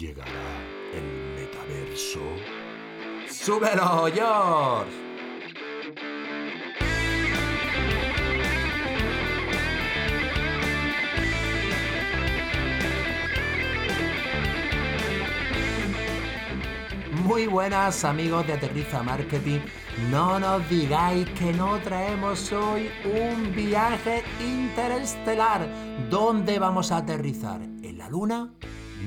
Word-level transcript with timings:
¿Llegará 0.00 0.30
el 0.94 1.04
metaverso? 1.36 2.20
¡Súbelo, 3.28 4.06
George! 4.06 4.90
Muy 17.22 17.46
buenas 17.46 18.02
amigos 18.06 18.46
de 18.46 18.54
Aterriza 18.54 19.02
Marketing. 19.02 19.60
No 20.10 20.40
nos 20.40 20.66
digáis 20.70 21.28
que 21.38 21.52
no 21.52 21.78
traemos 21.80 22.50
hoy 22.52 22.88
un 23.04 23.54
viaje 23.54 24.24
interestelar. 24.40 25.68
¿Dónde 26.08 26.58
vamos 26.58 26.90
a 26.90 26.96
aterrizar? 26.96 27.60
¿En 27.60 27.98
la 27.98 28.08
Luna? 28.08 28.50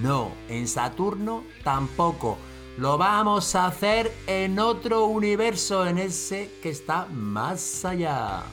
No. 0.02 0.32
¿En 0.50 0.68
Saturno? 0.68 1.44
Tampoco. 1.64 2.38
Lo 2.77 2.98
vamos 2.98 3.54
a 3.55 3.67
hacer 3.67 4.12
en 4.26 4.58
otro 4.58 5.05
universo, 5.05 5.86
en 5.86 6.00
ese 6.00 6.50
que 6.62 6.70
está 6.70 7.05
más 7.05 7.86
allá. 7.86 8.44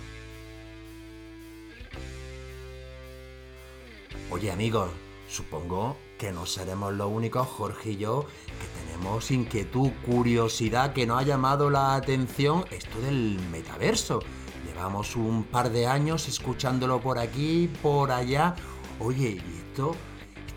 Oye 4.31 4.53
amigos, 4.53 4.91
supongo 5.29 5.97
que 6.19 6.33
no 6.33 6.45
seremos 6.45 6.93
los 6.93 7.11
únicos, 7.11 7.49
Jorge 7.49 7.93
y 7.93 7.97
yo, 7.97 8.27
que 8.61 8.81
tenemos 8.85 9.31
inquietud, 9.31 9.91
curiosidad, 10.05 10.93
que 10.93 11.07
nos 11.07 11.19
ha 11.19 11.25
llamado 11.25 11.71
la 11.71 11.95
atención 11.95 12.67
esto 12.71 13.01
del 13.01 13.41
metaverso. 13.51 14.21
Llevamos 14.67 15.17
un 15.17 15.45
par 15.45 15.71
de 15.71 15.87
años 15.87 16.29
escuchándolo 16.29 17.01
por 17.01 17.19
aquí, 17.19 17.71
por 17.83 18.13
allá. 18.13 18.55
Oye, 19.01 19.31
¿y 19.31 19.71
esto, 19.71 19.97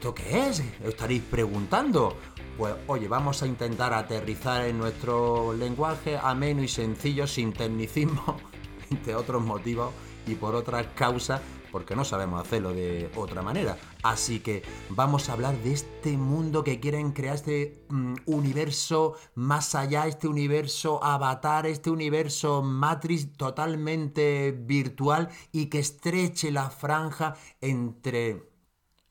esto 0.03 0.15
qué 0.15 0.49
es? 0.49 0.61
estaréis 0.83 1.21
preguntando. 1.21 2.17
Pues 2.57 2.75
oye, 2.87 3.07
vamos 3.07 3.41
a 3.41 3.47
intentar 3.47 3.93
aterrizar 3.93 4.65
en 4.65 4.77
nuestro 4.77 5.53
lenguaje 5.53 6.19
ameno 6.21 6.61
y 6.61 6.67
sencillo, 6.67 7.25
sin 7.25 7.53
tecnicismo, 7.53 8.35
entre 8.91 9.15
otros 9.15 9.41
motivos 9.41 9.93
y 10.27 10.35
por 10.35 10.55
otras 10.55 10.87
causas, 10.87 11.39
porque 11.71 11.95
no 11.95 12.03
sabemos 12.03 12.41
hacerlo 12.41 12.73
de 12.73 13.09
otra 13.15 13.41
manera. 13.41 13.77
Así 14.03 14.41
que 14.41 14.63
vamos 14.89 15.29
a 15.29 15.33
hablar 15.33 15.57
de 15.59 15.71
este 15.71 16.17
mundo 16.17 16.65
que 16.65 16.81
quieren 16.81 17.13
crear, 17.13 17.35
este 17.35 17.85
mm, 17.87 18.15
universo 18.25 19.15
más 19.35 19.73
allá, 19.73 20.05
este 20.07 20.27
universo 20.27 21.01
avatar, 21.01 21.65
este 21.65 21.89
universo 21.89 22.61
matriz 22.61 23.31
totalmente 23.37 24.51
virtual 24.51 25.29
y 25.53 25.67
que 25.67 25.79
estreche 25.79 26.51
la 26.51 26.69
franja 26.69 27.35
entre 27.61 28.52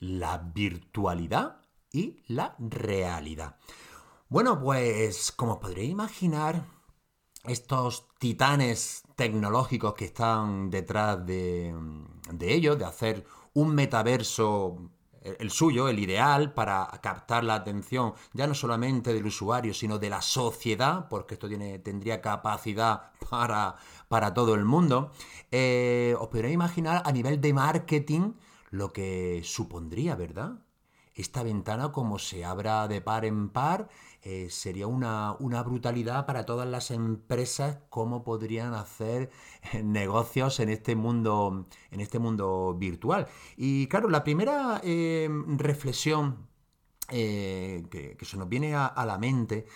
la 0.02 0.38
virtualidad 0.38 1.60
y 1.92 2.24
la 2.26 2.56
realidad. 2.58 3.56
Bueno, 4.28 4.60
pues 4.60 5.30
como 5.30 5.60
podréis 5.60 5.90
imaginar, 5.90 6.64
estos 7.44 8.08
titanes 8.18 9.04
tecnológicos 9.14 9.94
que 9.94 10.06
están 10.06 10.70
detrás 10.70 11.24
de, 11.24 11.72
de 12.32 12.52
ello, 12.52 12.74
de 12.74 12.84
hacer 12.84 13.24
un 13.54 13.74
metaverso 13.74 14.90
el 15.22 15.52
suyo, 15.52 15.88
el 15.88 16.00
ideal, 16.00 16.52
para 16.52 16.88
captar 17.00 17.44
la 17.44 17.54
atención 17.54 18.14
ya 18.32 18.48
no 18.48 18.54
solamente 18.54 19.14
del 19.14 19.26
usuario, 19.26 19.72
sino 19.72 20.00
de 20.00 20.10
la 20.10 20.20
sociedad, 20.20 21.06
porque 21.08 21.34
esto 21.34 21.46
tiene, 21.46 21.78
tendría 21.78 22.20
capacidad 22.20 23.12
para, 23.30 23.76
para 24.08 24.34
todo 24.34 24.54
el 24.54 24.64
mundo, 24.64 25.12
eh, 25.52 26.16
os 26.18 26.26
podréis 26.26 26.54
imaginar 26.54 27.02
a 27.04 27.12
nivel 27.12 27.40
de 27.40 27.52
marketing 27.52 28.32
lo 28.72 28.92
que 28.92 29.42
supondría, 29.44 30.16
¿verdad? 30.16 30.58
esta 31.14 31.42
ventana 31.42 31.92
como 31.92 32.18
se 32.18 32.44
abra 32.44 32.88
de 32.88 33.00
par 33.00 33.24
en 33.24 33.50
par 33.50 33.88
eh, 34.22 34.48
sería 34.50 34.86
una, 34.86 35.36
brutalidad 35.62 36.26
para 36.26 36.46
todas 36.46 36.66
las 36.66 36.90
empresas 36.90 37.78
cómo 37.90 38.24
podrían 38.24 38.74
hacer 38.74 39.30
eh, 39.72 39.82
negocios 39.82 40.60
en 40.60 40.70
este 40.70 40.96
mundo 40.96 41.66
en 41.90 42.00
este 42.00 42.18
mundo 42.18 42.74
virtual 42.78 43.28
y 43.56 43.86
claro 43.88 44.08
la 44.08 44.24
primera 44.24 44.80
eh, 44.82 45.28
reflexión 45.58 46.48
que, 47.08 48.16
se 48.22 48.36
nos 48.38 48.48
viene 48.48 48.74
a, 48.74 49.04
la 49.04 49.18
mente 49.18 49.66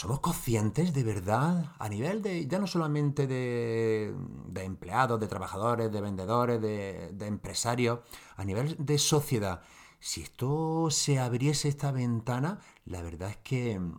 ¿Somos 0.00 0.20
conscientes 0.20 0.94
de 0.94 1.02
verdad 1.02 1.72
a 1.76 1.88
nivel 1.88 2.22
de, 2.22 2.46
ya 2.46 2.60
no 2.60 2.68
solamente 2.68 3.26
de, 3.26 4.14
empleados, 4.54 5.18
de 5.18 5.26
trabajadores, 5.26 5.90
de 5.90 6.00
vendedores, 6.00 6.62
de, 6.62 7.10
de, 7.14 7.26
empresarios, 7.26 7.98
a 8.36 8.44
nivel 8.44 8.76
de 8.78 8.96
sociedad? 8.96 9.60
si 9.98 10.22
esto 10.22 10.88
se 10.92 11.18
abriese 11.18 11.68
esta 11.68 11.90
ventana, 11.90 12.60
la 12.84 13.02
verdad 13.02 13.30
es 13.30 13.38
que 13.38 13.76
mm, 13.76 13.98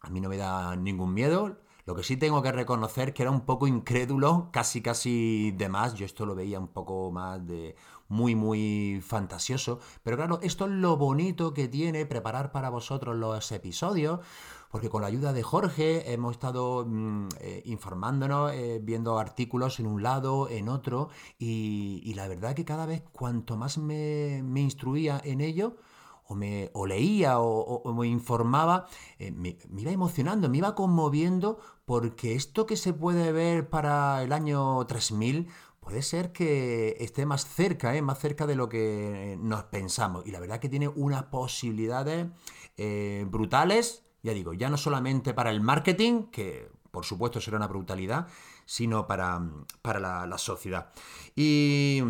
a 0.00 0.08
mí 0.08 0.18
no 0.22 0.30
me 0.30 0.38
da 0.38 0.74
ningún 0.76 1.12
miedo. 1.12 1.58
Lo 1.84 1.94
que 1.94 2.04
sí 2.04 2.16
tengo 2.16 2.40
que 2.42 2.52
reconocer 2.52 3.12
que 3.12 3.22
era 3.22 3.30
un 3.30 3.42
poco 3.42 3.66
incrédulo, 3.66 4.48
casi 4.50 4.80
casi 4.80 5.50
de 5.52 5.68
más. 5.68 5.92
Yo 5.92 6.06
esto 6.06 6.24
lo 6.24 6.34
veía 6.34 6.58
un 6.58 6.68
poco 6.68 7.10
más 7.10 7.46
de 7.46 7.76
muy 8.08 8.34
muy 8.34 9.02
fantasioso. 9.06 9.80
Pero 10.02 10.16
claro, 10.16 10.38
esto 10.42 10.64
es 10.64 10.70
lo 10.70 10.96
bonito 10.96 11.52
que 11.52 11.68
tiene 11.68 12.06
preparar 12.06 12.50
para 12.50 12.70
vosotros 12.70 13.16
los 13.16 13.52
episodios 13.52 14.20
porque 14.68 14.90
con 14.90 15.02
la 15.02 15.08
ayuda 15.08 15.32
de 15.32 15.42
Jorge 15.42 16.12
hemos 16.12 16.32
estado 16.32 16.84
mm, 16.86 17.28
eh, 17.40 17.62
informándonos, 17.64 18.52
eh, 18.52 18.80
viendo 18.82 19.18
artículos 19.18 19.80
en 19.80 19.86
un 19.86 20.02
lado, 20.02 20.48
en 20.48 20.68
otro, 20.68 21.08
y, 21.38 22.12
la 22.14 22.28
verdad 22.28 22.54
que 22.54 22.64
cada 22.64 22.84
vez 22.86 23.02
cuanto 23.12 23.56
más 23.56 23.78
me, 23.78 24.42
instruía 24.56 25.20
en 25.24 25.40
ello, 25.40 25.76
o, 26.24 26.34
me, 26.34 26.70
leía 26.86 27.38
o, 27.38 27.94
me 27.94 28.08
informaba, 28.08 28.86
eh, 29.18 29.30
me, 29.30 29.56
iba 29.76 29.92
emocionando, 29.92 30.48
me 30.48 30.58
iba 30.58 30.74
conmoviendo, 30.74 31.58
porque 31.84 32.34
esto 32.34 32.66
que 32.66 32.76
se 32.76 32.92
puede 32.92 33.32
ver 33.32 33.70
para 33.70 34.22
el 34.22 34.32
año 34.32 34.84
3000 34.86 35.48
puede 35.80 36.02
ser 36.02 36.32
que 36.32 36.96
esté 37.00 37.24
más 37.24 37.46
cerca, 37.46 38.00
más 38.02 38.18
cerca 38.18 38.46
de 38.46 38.56
lo 38.56 38.68
que 38.68 39.38
nos 39.40 39.64
pensamos. 39.64 40.26
Y 40.26 40.32
la 40.32 40.40
verdad 40.40 40.60
que 40.60 40.68
tiene 40.68 40.88
unas 40.88 41.24
posibilidades 41.24 42.26
brutales 43.26 44.07
ya 44.22 44.32
digo, 44.32 44.52
ya 44.52 44.68
no 44.68 44.76
solamente 44.76 45.34
para 45.34 45.50
el 45.50 45.60
marketing, 45.60 46.24
que 46.24 46.70
por 46.90 47.04
supuesto 47.04 47.40
será 47.40 47.56
una 47.56 47.66
brutalidad, 47.66 48.26
sino 48.64 49.06
para, 49.06 49.40
para 49.82 50.26
la, 50.26 50.38
sociedad. 50.38 50.90
Y 51.36 52.02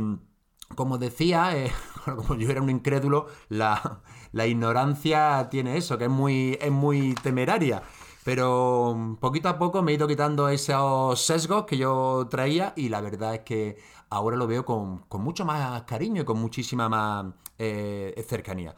como 0.75 0.99
decía, 0.99 1.57
eh, 1.57 1.73
como 2.05 2.35
yo 2.35 2.51
era 2.51 2.63
un 2.63 2.71
incrédulo, 2.71 3.27
la, 3.49 4.01
ignorancia 4.33 5.49
tiene 5.51 5.77
eso, 5.77 5.99
que 5.99 6.05
es 6.05 6.11
muy, 6.11 6.59
es 6.61 6.71
muy 6.71 7.15
temeraria. 7.15 7.83
Pero 8.25 9.17
poquito 9.21 9.49
a 9.49 9.59
poco 9.59 9.83
me 9.83 9.93
he 9.93 9.95
ido 9.95 10.07
quitando 10.07 10.49
esos 10.49 11.21
sesgos 11.21 11.65
que 11.65 11.79
yo 11.79 12.27
traía 12.31 12.75
y 12.77 12.91
la 12.91 13.01
verdad 13.01 13.35
es 13.37 13.41
que 13.41 13.79
ahora 14.11 14.37
lo 14.37 14.47
veo 14.47 14.65
con, 14.65 15.05
mucho 15.13 15.45
más 15.45 15.83
cariño 15.85 16.23
y 16.23 16.25
con 16.25 16.39
muchísima 16.39 16.89
más 16.89 17.27
eh, 17.59 18.25
cercanía. 18.29 18.75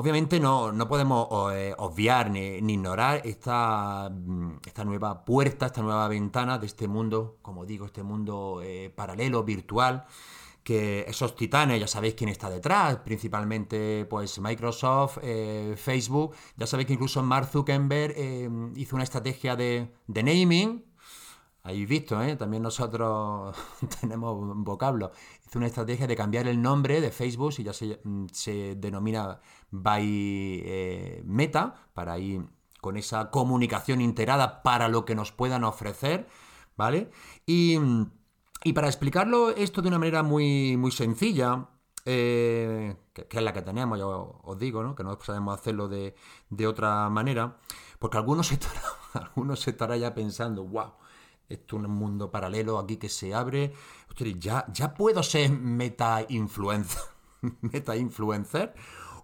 Obviamente 0.00 0.40
no, 0.40 0.72
podemos 0.88 1.28
eh, 1.52 1.74
obviar 1.76 2.30
ni, 2.30 2.56
ignorar 2.56 3.20
esta, 3.22 4.08
mm, 4.08 4.60
esta, 4.66 4.82
nueva 4.82 5.26
puerta, 5.26 5.66
esta 5.66 5.82
nueva 5.82 6.08
ventana 6.08 6.56
de 6.56 6.64
este 6.64 6.88
mundo, 6.88 7.36
como 7.42 7.66
digo, 7.66 7.84
este 7.84 8.02
mundo 8.02 8.62
eh, 8.64 8.88
paralelo, 8.88 9.44
virtual, 9.44 10.06
que 10.64 11.04
esos 11.06 11.36
titanes, 11.36 11.78
ya 11.78 11.86
sabéis 11.86 12.14
quién 12.14 12.30
está 12.30 12.48
detrás, 12.48 12.96
principalmente 13.04 14.06
pues 14.06 14.40
Microsoft, 14.40 15.18
eh, 15.20 15.74
Facebook, 15.76 16.34
ya 16.56 16.66
sabéis 16.66 16.86
que 16.86 16.94
incluso 16.94 17.22
Mark 17.22 17.50
Zuckerberg 17.52 18.14
hizo 18.76 18.96
una 18.96 19.04
estrategia 19.04 19.54
de, 19.54 19.92
de 20.06 20.22
naming, 20.22 20.82
habéis 21.62 21.88
visto, 21.88 22.22
¿eh? 22.22 22.36
también 22.36 22.62
nosotros 22.62 23.56
tenemos 24.00 24.36
un 24.36 24.64
vocablo. 24.64 25.12
Hizo 25.46 25.58
una 25.58 25.66
estrategia 25.66 26.06
de 26.06 26.16
cambiar 26.16 26.48
el 26.48 26.60
nombre 26.60 27.00
de 27.00 27.10
Facebook 27.10 27.54
y 27.58 27.64
ya 27.64 27.72
se, 27.72 28.00
mm, 28.02 28.26
denomina 28.76 29.40
by 29.70 30.02
eh, 30.64 31.22
Meta 31.24 31.74
para 31.94 32.18
ir 32.18 32.46
con 32.80 32.96
esa 32.96 33.30
comunicación 33.30 34.00
integrada 34.00 34.62
para 34.62 34.88
lo 34.88 35.04
que 35.04 35.14
nos 35.14 35.32
puedan 35.32 35.64
ofrecer, 35.64 36.26
¿vale? 36.76 37.10
Y, 37.46 37.78
para 38.74 38.88
explicarlo 38.88 39.50
esto 39.50 39.82
de 39.82 39.88
una 39.88 39.98
manera 39.98 40.22
muy, 40.22 40.76
muy 40.76 40.90
sencilla, 40.90 41.68
eh, 42.04 42.96
que, 43.12 43.26
es 43.30 43.42
la 43.42 43.52
que 43.52 43.62
tenemos, 43.62 43.98
yo 43.98 44.40
os 44.42 44.58
digo, 44.58 44.82
¿no? 44.82 44.94
que 44.94 45.04
no 45.04 45.18
sabemos 45.20 45.58
hacerlo 45.58 45.88
de, 45.88 46.14
otra 46.66 47.08
manera, 47.10 47.58
porque 47.98 48.16
algunos 48.16 48.50
estarán, 48.52 48.82
algunos 49.12 49.66
estarán 49.68 49.98
ya 49.98 50.14
pensando, 50.14 50.64
wow, 50.64 50.92
esto 51.50 51.76
es 51.76 51.84
un 51.84 51.90
mundo 51.90 52.30
paralelo 52.30 52.78
aquí 52.78 52.96
que 52.96 53.08
se 53.08 53.34
abre. 53.34 53.72
ya, 54.38 54.64
ya 54.72 54.94
puedo 54.94 55.22
ser 55.22 55.50
meta 55.50 56.24
influencer. 56.28 57.02
meta 57.60 57.96
influencer. 57.96 58.74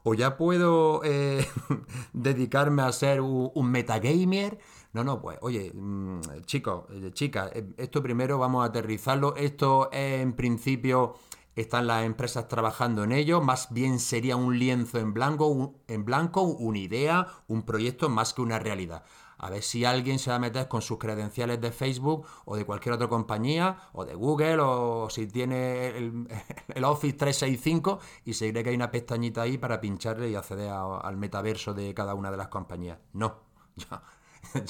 O 0.02 0.14
ya 0.14 0.36
puedo 0.36 1.02
eh, 1.04 1.46
dedicarme 2.12 2.82
a 2.82 2.92
ser 2.92 3.20
un, 3.20 3.50
un 3.54 3.70
metagamer. 3.70 4.58
No, 4.92 5.04
no, 5.04 5.20
pues, 5.20 5.38
oye, 5.40 5.72
mm, 5.74 6.20
chicos, 6.44 6.84
eh, 6.90 7.10
chicas, 7.12 7.50
eh, 7.54 7.66
esto 7.76 8.02
primero 8.02 8.38
vamos 8.38 8.62
a 8.62 8.66
aterrizarlo. 8.66 9.34
Esto 9.36 9.90
es 9.92 10.20
en 10.20 10.34
principio 10.34 11.14
están 11.56 11.86
las 11.86 12.04
empresas 12.04 12.48
trabajando 12.48 13.02
en 13.02 13.12
ello, 13.12 13.40
más 13.40 13.72
bien 13.72 13.98
sería 13.98 14.36
un 14.36 14.58
lienzo 14.58 14.98
en 14.98 15.14
blanco, 15.14 15.74
en 15.88 16.04
blanco, 16.04 16.42
una 16.42 16.78
idea, 16.78 17.28
un 17.48 17.62
proyecto 17.62 18.10
más 18.10 18.34
que 18.34 18.42
una 18.42 18.58
realidad. 18.58 19.04
A 19.38 19.50
ver 19.50 19.62
si 19.62 19.84
alguien 19.84 20.18
se 20.18 20.30
va 20.30 20.36
a 20.36 20.38
meter 20.38 20.68
con 20.68 20.82
sus 20.82 20.98
credenciales 20.98 21.60
de 21.60 21.70
Facebook 21.72 22.26
o 22.44 22.56
de 22.56 22.64
cualquier 22.64 22.94
otra 22.94 23.08
compañía, 23.08 23.90
o 23.92 24.04
de 24.04 24.14
Google, 24.14 24.58
o 24.60 25.08
si 25.10 25.26
tiene 25.26 25.88
el, 25.88 26.26
Office 26.84 27.16
365 27.16 27.98
y 28.24 28.34
se 28.34 28.50
cree 28.50 28.64
que 28.64 28.70
hay 28.70 28.76
una 28.76 28.90
pestañita 28.90 29.42
ahí 29.42 29.58
para 29.58 29.80
pincharle 29.80 30.30
y 30.30 30.34
acceder 30.34 30.70
al 30.70 31.16
metaverso 31.16 31.74
de 31.74 31.92
cada 31.94 32.14
una 32.14 32.30
de 32.30 32.36
las 32.36 32.48
compañías. 32.48 32.98
No, 33.12 33.42
ya, 33.76 34.02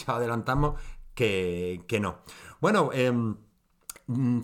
adelantamos 0.07 0.81
que, 1.15 1.99
no. 2.01 2.19
Bueno, 2.61 2.91
em, 2.93 3.37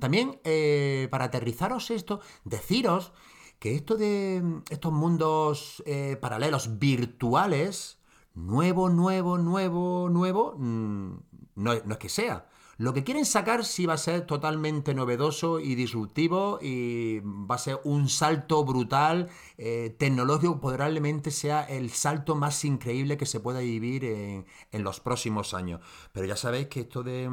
también 0.01 0.41
eh, 0.45 1.09
para 1.11 1.27
aterrizaros 1.27 1.91
esto, 1.91 2.21
deciros 2.45 3.13
que 3.59 3.77
esto 3.77 3.97
de 3.97 4.43
estos 4.71 4.93
mundos 4.93 5.83
eh, 5.87 6.17
paralelos 6.21 6.81
virtuales, 6.81 8.01
nuevo, 8.35 8.89
nuevo, 8.89 9.39
nuevo, 9.39 10.09
nuevo, 10.09 10.55
mm, 10.59 11.17
no, 11.57 11.73
es 11.73 11.99
que 11.99 12.09
sea. 12.09 12.49
Lo 12.79 12.95
que 12.95 13.05
quieren 13.05 13.27
sacar 13.27 13.65
sí 13.65 13.87
va 13.87 13.95
a 13.95 13.99
ser 13.99 14.27
totalmente 14.27 14.95
novedoso 14.95 15.61
y 15.61 15.75
disruptivo 15.75 16.59
y 16.61 17.21
va 17.21 17.55
a 17.57 17.59
ser 17.59 17.81
un 17.85 18.09
salto 18.09 18.65
brutal, 18.65 19.29
eh, 19.59 19.95
tecnológico, 19.99 20.59
probablemente 20.59 21.31
sea 21.31 21.63
el 21.63 21.91
salto 21.91 22.35
más 22.35 22.65
increíble 22.65 23.17
que 23.17 23.27
se 23.27 23.41
pueda 23.41 23.61
vivir 23.61 24.05
en, 24.05 24.45
los 24.83 25.01
próximos 25.01 25.55
años. 25.55 25.81
Pero 26.13 26.27
ya 26.27 26.37
sabéis 26.37 26.69
que 26.69 26.81
esto 26.81 27.03
de, 27.03 27.31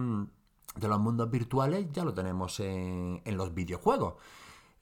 de 0.76 0.88
los 0.88 1.00
mundos 1.00 1.32
virtuales 1.32 1.88
ya 1.94 2.04
lo 2.04 2.14
tenemos 2.14 2.60
en, 2.60 3.22
en 3.26 3.38
los 3.38 3.54
videojuegos. 3.54 4.16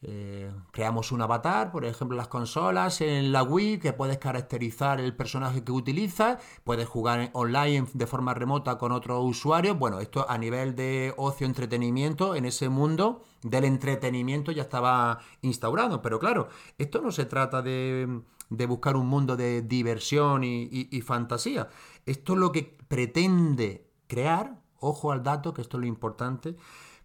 Eh, 0.04 0.52
creamos 0.72 1.12
un 1.12 1.24
avatar, 1.24 1.72
por 1.72 1.84
ejemplo, 1.84 2.16
las 2.16 2.28
consolas, 2.28 3.02
en 3.02 3.32
la 3.32 3.42
Wii, 3.42 3.80
que 3.80 3.94
puedes 3.94 4.20
caracterizar 4.20 5.00
el 5.00 5.16
personaje 5.16 5.64
que 5.64 5.72
utilizas, 5.72 6.38
puedes 6.64 6.88
jugar 6.88 7.32
online 7.34 7.88
de 7.94 8.06
forma 8.06 8.36
remota 8.36 8.78
con 8.78 8.92
otros 8.92 9.24
usuarios. 9.26 9.78
Bueno, 9.78 10.00
esto 10.00 10.30
a 10.30 10.38
nivel 10.38 10.76
de 10.76 11.14
ocio, 11.18 11.48
entretenimiento, 11.48 12.36
en 12.36 12.46
ese 12.46 12.70
mundo 12.70 13.24
del 13.42 13.66
entretenimiento 13.66 14.52
ya 14.52 14.64
estaba 14.64 15.20
instaurado. 15.42 16.02
Pero 16.02 16.20
claro, 16.20 16.50
esto 16.78 17.02
no 17.02 17.12
se 17.12 17.26
trata 17.26 17.64
de, 17.64 18.22
buscar 18.50 18.96
un 18.96 19.08
mundo 19.08 19.36
de 19.36 19.64
diversión 19.64 20.44
y 20.44 21.02
fantasía. 21.02 21.70
Esto 22.06 22.34
es 22.34 22.40
lo 22.40 22.52
que 22.52 22.78
pretende 22.88 23.90
crear, 24.08 24.62
ojo 24.80 25.12
al 25.12 25.24
dato, 25.24 25.54
que 25.54 25.62
esto 25.62 25.78
es 25.78 25.82
lo 25.82 25.88
importante, 25.88 26.56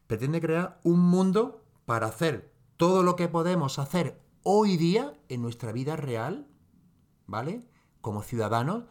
pretende 0.06 0.40
crear 0.40 0.78
un 0.84 1.00
mundo 1.00 1.64
para 1.86 2.06
hacer 2.06 2.51
todo 2.82 3.04
lo 3.04 3.14
que 3.14 3.28
podemos 3.28 3.78
hacer 3.78 4.20
hoy 4.42 4.76
día 4.76 5.16
en 5.28 5.40
nuestra 5.40 5.70
vida 5.70 5.94
real, 5.94 6.48
¿vale? 7.28 7.64
Como 8.00 8.24
ciudadanos, 8.24 8.86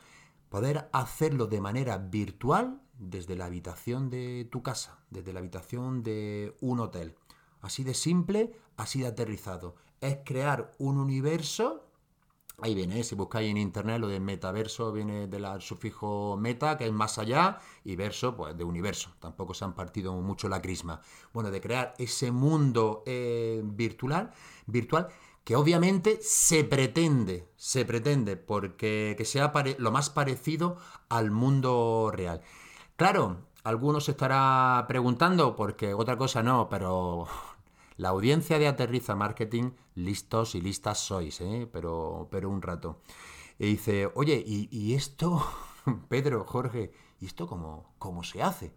poder 0.47 0.89
hacerlo 0.93 1.47
de 1.47 1.59
manera 1.59 1.97
virtual 1.97 2.81
desde 2.97 3.35
la 3.35 3.47
habitación 3.47 4.09
de 4.09 4.47
tu 4.49 4.63
casa, 4.63 5.03
desde 5.09 5.33
la 5.33 5.39
habitación 5.39 6.03
de 6.03 6.55
un 6.61 6.79
hotel. 6.79 7.17
Así 7.59 7.83
de 7.83 7.93
simple, 7.93 8.53
así 8.77 9.01
de 9.01 9.07
aterrizado. 9.07 9.75
Es 9.99 10.19
crear 10.23 10.71
un 10.77 10.97
universo 10.97 11.90
Ahí 12.63 12.75
viene, 12.75 12.99
¿eh? 12.99 13.03
si 13.03 13.15
buscáis 13.15 13.49
en 13.49 13.57
internet 13.57 13.99
lo 13.99 14.07
de 14.07 14.19
metaverso, 14.19 14.91
viene 14.91 15.25
del 15.25 15.45
sufijo 15.61 16.37
meta, 16.37 16.77
que 16.77 16.85
es 16.85 16.93
más 16.93 17.17
allá, 17.17 17.57
y 17.83 17.95
verso, 17.95 18.35
pues 18.35 18.55
de 18.55 18.63
universo. 18.63 19.09
Tampoco 19.19 19.55
se 19.55 19.65
han 19.65 19.73
partido 19.73 20.13
mucho 20.13 20.47
la 20.47 20.61
crisma. 20.61 21.01
Bueno, 21.33 21.49
de 21.49 21.59
crear 21.59 21.95
ese 21.97 22.31
mundo 22.31 23.01
eh, 23.07 23.61
virtual, 23.63 24.31
virtual, 24.67 25.07
que 25.43 25.55
obviamente 25.55 26.19
se 26.21 26.63
pretende, 26.63 27.49
se 27.55 27.83
pretende, 27.83 28.37
porque 28.37 29.15
que 29.17 29.25
sea 29.25 29.51
lo 29.79 29.91
más 29.91 30.11
parecido 30.11 30.77
al 31.09 31.31
mundo 31.31 32.11
real. 32.13 32.41
Claro, 32.95 33.37
algunos 33.63 34.05
se 34.05 34.11
estará 34.11 34.85
preguntando, 34.87 35.55
porque 35.55 35.95
otra 35.95 36.15
cosa 36.15 36.43
no, 36.43 36.69
pero 36.69 37.27
la 37.97 38.09
audiencia 38.09 38.59
de 38.59 38.67
Aterriza 38.67 39.15
Marketing, 39.15 39.71
listos 39.95 40.55
y 40.55 40.61
listas 40.61 40.99
sois, 40.99 41.41
¿eh? 41.41 41.69
pero, 41.71 42.27
pero 42.31 42.49
un 42.49 42.61
rato. 42.61 43.01
Y 43.59 43.67
dice, 43.67 44.09
oye, 44.15 44.43
¿y, 44.45 44.93
esto, 44.93 45.45
Pedro, 46.09 46.45
Jorge, 46.45 46.91
¿y 47.19 47.25
esto 47.25 47.47
cómo, 47.47 47.93
cómo 47.99 48.23
se 48.23 48.41
hace? 48.41 48.73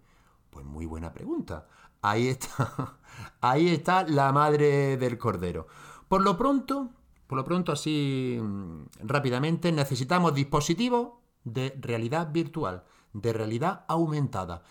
Pues 0.51 0.67
muy 0.67 0.87
buena 0.87 1.13
pregunta. 1.13 1.67
Ahí 2.03 2.29
está, 2.29 2.99
ahí 3.41 3.69
está 3.69 4.05
la 4.05 4.33
madre 4.33 4.97
del 4.97 5.17
cordero. 5.17 5.67
Por 6.09 6.23
lo 6.23 6.37
pronto, 6.37 6.91
por 7.27 7.39
lo 7.39 7.45
pronto, 7.45 7.73
así 7.73 8.39
mm, 8.41 8.85
rápidamente, 9.01 9.73
necesitamos 9.73 10.35
dispositivos 10.35 11.15
de 11.45 11.75
realidad 11.81 12.31
virtual, 12.33 12.85
de 13.13 13.33
realidad 13.33 13.85
aumentada. 13.89 14.65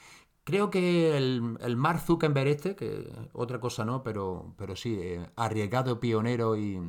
Creo 0.43 0.69
que 0.69 1.15
el, 1.15 1.57
el 1.61 1.77
Mark 1.77 2.01
Zuckerberg 2.01 2.47
este, 2.49 2.75
que 2.75 3.09
otra 3.31 3.61
cosa 3.61 3.85
no, 3.85 4.03
pero, 4.03 4.53
pero 4.57 4.75
sí, 4.75 4.97
eh, 4.99 5.25
arriesgado, 5.37 6.01
pionero 6.01 6.57
y, 6.57 6.81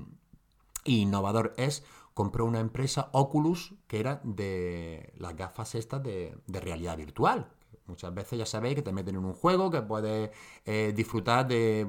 innovador 0.84 1.54
es, 1.56 1.84
compró 2.14 2.46
una 2.46 2.60
empresa 2.60 3.10
Oculus 3.12 3.74
que 3.86 4.00
era 4.00 4.20
de 4.24 5.12
las 5.18 5.36
gafas 5.36 5.76
estas 5.76 6.02
de, 6.02 6.36
realidad 6.48 6.96
virtual. 6.96 7.48
Muchas 7.86 8.14
veces 8.14 8.38
ya 8.38 8.46
sabéis 8.46 8.76
que 8.76 8.82
te 8.82 8.92
meten 8.92 9.16
en 9.16 9.24
un 9.24 9.34
juego, 9.34 9.70
que 9.70 9.82
puedes 9.82 10.30
eh, 10.64 10.92
disfrutar 10.96 11.46
de, 11.46 11.86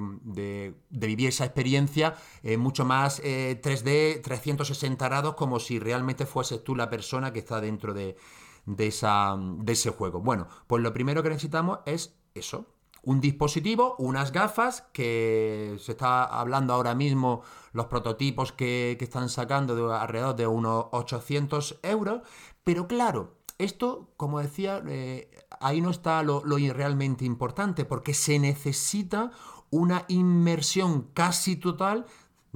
vivir 0.90 1.30
esa 1.30 1.46
experiencia 1.46 2.16
eh, 2.44 2.58
mucho 2.58 2.86
más 2.86 3.24
3D, 3.24 4.22
360 4.22 5.06
grados, 5.06 5.36
como 5.36 5.60
si 5.60 5.80
realmente 5.80 6.26
fueses 6.26 6.64
tú 6.64 6.76
la 6.76 6.90
persona 6.90 7.32
que 7.34 7.40
está 7.40 7.62
dentro 7.62 7.94
de, 7.94 8.18
de, 8.66 8.88
esa, 8.88 9.36
de 9.38 9.74
ese 9.74 9.92
juego. 9.92 10.22
Bueno, 10.22 10.48
pues 10.68 10.82
lo 10.82 10.94
primero 10.94 11.24
que 11.24 11.30
necesitamos 11.30 11.80
es 11.86 12.16
eso, 12.34 12.76
un 13.06 13.22
dispositivo, 13.22 13.96
unas 14.00 14.32
gafas 14.32 14.82
que 14.92 15.78
se 15.80 15.92
está 15.92 16.26
hablando 16.26 16.74
ahora 16.74 16.96
mismo, 16.96 17.44
los 17.72 17.86
prototipos 17.86 18.52
que, 18.52 18.98
están 19.00 19.30
sacando 19.30 19.76
de 19.76 19.94
alrededor 19.96 20.36
de 20.36 20.48
unos 20.48 20.88
800 20.92 21.80
euros, 21.84 22.22
pero 22.64 22.88
claro, 22.88 23.38
esto, 23.60 24.10
como 24.18 24.40
decía, 24.40 24.84
eh, 24.88 25.30
ahí 25.60 25.82
no 25.82 25.92
está 25.92 26.24
lo, 26.24 26.44
lo 26.44 26.58
realmente 26.74 27.26
importante, 27.26 27.86
porque 27.86 28.14
se 28.14 28.40
necesita 28.40 29.32
una 29.70 30.06
inmersión 30.08 31.10
casi 31.14 31.56
total 31.56 32.06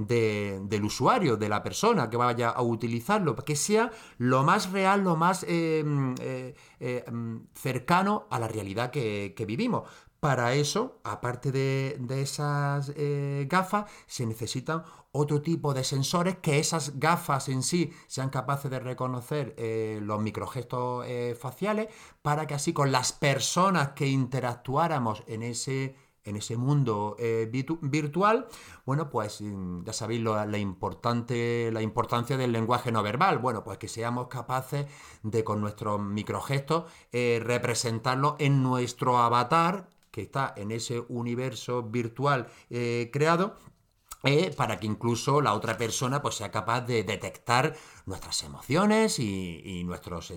del 0.08 0.84
usuario, 0.84 1.38
de 1.38 1.50
la 1.50 1.64
persona 1.64 2.10
que 2.10 2.18
vaya 2.18 2.50
a 2.50 2.62
utilizarlo, 2.62 3.36
que 3.36 3.56
sea 3.56 3.92
lo 4.18 4.44
más 4.44 4.72
real, 4.72 5.04
lo 5.04 5.16
más 5.16 5.44
eh, 5.48 5.84
eh, 6.20 6.56
eh, 6.80 7.06
cercano 7.54 8.28
a 8.30 8.40
la 8.40 8.48
realidad 8.48 8.92
que, 8.92 9.46
vivimos. 9.48 9.90
Para 10.20 10.54
eso, 10.54 11.00
aparte 11.06 11.52
de, 11.52 11.98
esas 12.22 12.94
gafas, 13.48 13.90
se 14.06 14.26
necesitan 14.26 14.84
otro 15.14 15.42
tipo 15.42 15.74
de 15.74 15.86
sensores 15.86 16.38
que 16.38 16.60
esas 16.60 17.00
gafas 17.00 17.48
en 17.48 17.64
sí 17.64 17.94
sean 18.08 18.30
capaces 18.30 18.70
de 18.70 18.80
reconocer 18.80 19.56
los 20.02 20.22
microgestos 20.22 21.06
faciales 21.40 21.88
para 22.22 22.48
que 22.48 22.54
así 22.54 22.74
con 22.74 22.92
las 22.92 23.14
personas 23.14 23.92
que 23.92 24.08
interactuáramos 24.08 25.24
en 25.26 25.42
ese 25.42 25.96
en 26.30 26.36
ese 26.36 26.58
mundo 26.58 27.16
eh, 27.20 27.50
virtual, 27.82 28.48
bueno, 28.86 29.10
pues 29.10 29.42
mm, 29.42 29.84
ya 29.84 29.94
sabéis 29.94 30.22
la, 30.22 30.58
importante, 30.58 31.72
la 31.72 31.82
importancia 31.82 32.38
del 32.38 32.52
lenguaje 32.52 32.92
no 32.92 33.04
verbal. 33.04 33.40
Bueno, 33.40 33.64
pues 33.64 33.78
que 33.78 33.88
seamos 33.88 34.28
capaces 34.28 34.86
de 35.24 35.44
con 35.44 35.60
nuestros 35.60 36.00
microgestos 36.00 36.86
eh, 37.12 37.42
representarlo 37.44 38.36
en 38.40 38.64
nuestro 38.64 39.18
avatar 39.18 39.90
que 40.12 40.22
está 40.22 40.54
en 40.56 40.72
ese 40.72 41.04
universo 41.10 41.84
virtual 41.84 42.48
eh, 42.70 43.10
creado 43.12 43.56
para 44.58 44.80
que 44.80 44.86
incluso 44.86 45.40
la 45.40 45.54
otra 45.54 45.78
persona 45.78 46.22
pues, 46.22 46.36
sea 46.36 46.52
capaz 46.52 46.82
de 46.82 47.04
detectar 47.04 47.74
nuestras 48.06 48.44
emociones 48.44 49.18
y, 49.18 49.82
nuestros 49.86 50.34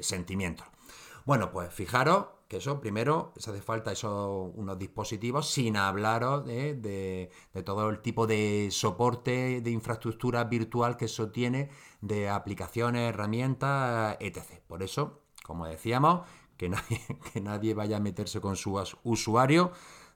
sentimientos. 0.00 0.66
Bueno, 1.26 1.50
pues 1.50 1.70
fijaros 1.70 2.28
que 2.48 2.58
eso 2.58 2.80
primero 2.80 3.32
se 3.36 3.50
hace 3.50 3.60
falta 3.60 3.92
esos 3.92 4.50
unos 4.54 4.78
dispositivos 4.78 5.50
sin 5.50 5.76
hablaros 5.76 6.44
de, 6.44 7.30
todo 7.64 7.90
el 7.90 8.00
tipo 8.00 8.26
de 8.26 8.68
soporte 8.70 9.60
de 9.60 9.70
infraestructura 9.70 10.44
virtual 10.44 10.96
que 10.96 11.06
eso 11.06 11.30
tiene 11.30 11.70
de 12.00 12.28
aplicaciones, 12.28 13.08
herramientas, 13.08 14.16
etc. 14.20 14.60
Por 14.66 14.82
eso, 14.82 15.22
como 15.44 15.66
decíamos, 15.66 16.26
que 16.56 16.68
nadie, 16.68 17.00
que 17.32 17.40
nadie 17.40 17.74
vaya 17.74 17.96
a 17.96 18.00
meterse 18.00 18.40
con 18.40 18.56
su 18.56 18.80
usuario 19.02 19.72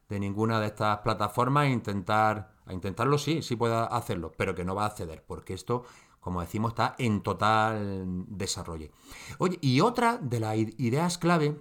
de 0.08 0.20
ninguna 0.20 0.60
de 0.60 0.66
estas 0.66 0.98
plataformas 0.98 1.66
e 1.66 1.70
intentar, 1.70 2.54
a 2.66 2.72
intentarlo 2.72 3.18
sí, 3.18 3.42
sí 3.42 3.56
pueda 3.56 3.84
hacerlo, 3.84 4.32
pero 4.36 4.54
que 4.54 4.64
no 4.64 4.74
va 4.74 4.84
a 4.84 4.86
acceder, 4.86 5.24
porque 5.26 5.54
esto 5.54 5.84
como 6.20 6.42
decimos, 6.42 6.72
está 6.72 6.94
en 6.98 7.22
total 7.22 8.26
desarrollo. 8.28 8.90
Oye, 9.38 9.58
y 9.62 9.80
otra 9.80 10.18
de 10.18 10.38
las 10.38 10.56
ideas 10.58 11.16
clave 11.16 11.56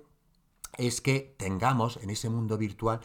es 0.79 1.01
que 1.01 1.35
tengamos 1.37 1.97
en 1.97 2.09
ese 2.09 2.29
mundo 2.29 2.57
virtual 2.57 3.01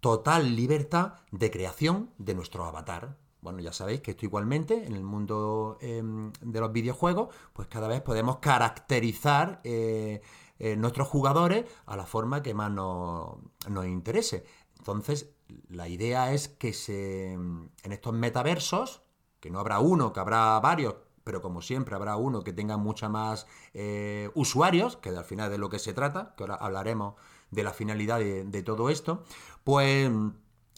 total 0.00 0.54
libertad 0.54 1.14
de 1.30 1.50
creación 1.50 2.10
de 2.18 2.34
nuestro 2.34 2.64
avatar. 2.64 3.16
bueno, 3.40 3.60
ya 3.60 3.72
sabéis 3.72 4.00
que 4.00 4.12
esto 4.12 4.24
igualmente 4.24 4.86
en 4.86 4.94
el 4.94 5.02
mundo 5.02 5.76
em, 5.80 6.32
de 6.40 6.60
los 6.60 6.72
videojuegos, 6.72 7.34
pues 7.52 7.68
cada 7.68 7.88
vez 7.88 8.00
podemos 8.00 8.38
caracterizar 8.38 9.60
eh, 9.64 10.22
eh, 10.58 10.76
nuestros 10.76 11.08
jugadores 11.08 11.64
a 11.86 11.96
la 11.96 12.06
forma 12.06 12.42
que 12.42 12.54
más 12.54 12.70
nos, 12.70 13.36
nos 13.68 13.86
interese. 13.86 14.44
Entonces, 14.78 15.30
la 15.68 15.88
idea 15.88 16.32
es 16.32 16.48
que 16.48 16.72
se, 16.72 17.32
en 17.32 17.70
estos 17.82 18.12
metaversos, 18.12 19.02
que 19.40 19.50
no 19.50 19.58
habrá 19.58 19.78
uno, 19.78 20.12
que 20.12 20.20
habrá 20.20 20.58
varios, 20.60 20.94
pero 21.24 21.40
como 21.40 21.62
siempre 21.62 21.96
habrá 21.96 22.16
uno 22.16 22.44
que 22.44 22.52
tenga 22.52 22.76
mucha 22.76 23.08
más 23.08 23.46
eh, 23.72 24.30
usuarios, 24.34 24.96
que 24.98 25.08
al 25.08 25.24
final 25.24 25.50
de 25.50 25.58
lo 25.58 25.70
que 25.70 25.78
se 25.78 25.94
trata, 25.94 26.34
que 26.36 26.44
ahora 26.44 26.56
hablaremos 26.56 27.14
de 27.50 27.62
la 27.62 27.72
finalidad 27.72 28.18
de, 28.18 28.62
todo 28.62 28.90
esto, 28.90 29.24
pues 29.64 30.10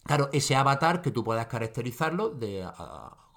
claro, 0.04 0.30
ese 0.32 0.54
avatar 0.54 1.02
que 1.02 1.10
tú 1.10 1.24
puedas 1.24 1.46
caracterizarlo 1.46 2.30
de, 2.30 2.66